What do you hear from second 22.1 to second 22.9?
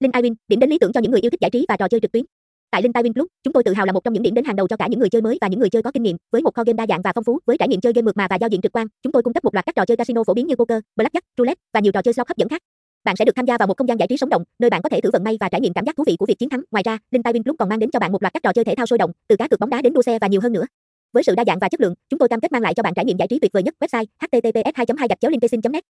tôi cam kết mang lại cho